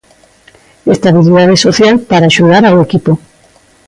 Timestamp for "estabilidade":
0.95-1.57